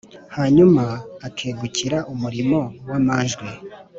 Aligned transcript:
Hanyuma 0.35 0.83
akegukira 1.27 1.97
umurimo 2.13 2.59
w’amanjwe: 2.89 3.47